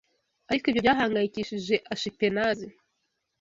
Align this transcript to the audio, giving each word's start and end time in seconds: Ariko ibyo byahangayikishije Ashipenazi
Ariko 0.49 0.65
ibyo 0.67 0.81
byahangayikishije 0.85 1.75
Ashipenazi 1.93 2.67